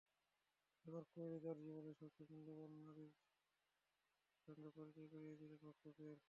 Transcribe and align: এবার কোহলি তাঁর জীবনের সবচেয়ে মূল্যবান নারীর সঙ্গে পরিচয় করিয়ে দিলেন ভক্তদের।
এবার 0.85 1.03
কোহলি 1.11 1.37
তাঁর 1.39 1.57
জীবনের 1.61 1.95
সবচেয়ে 2.01 2.29
মূল্যবান 2.31 2.71
নারীর 2.79 3.13
সঙ্গে 4.47 4.69
পরিচয় 4.77 5.07
করিয়ে 5.13 5.35
দিলেন 5.35 5.59
ভক্তদের। 5.63 6.17